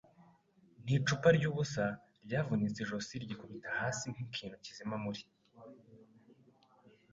n'icupa 0.83 1.27
ryubusa, 1.37 1.83
ryavunitse 2.25 2.79
ijosi, 2.83 3.13
ryikubita 3.23 3.69
hasi 3.79 4.03
nkikintu 4.13 4.55
kizima 4.65 4.95
muri 5.03 5.21